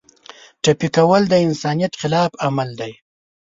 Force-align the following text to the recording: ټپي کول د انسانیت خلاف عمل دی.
ټپي 0.63 0.89
کول 0.95 1.23
د 1.29 1.33
انسانیت 1.47 1.93
خلاف 2.01 2.31
عمل 2.45 2.69
دی. 2.79 2.93